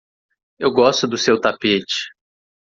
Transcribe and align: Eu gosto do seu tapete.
Eu 0.57 0.71
gosto 0.71 1.07
do 1.07 1.15
seu 1.15 1.39
tapete. 1.39 2.09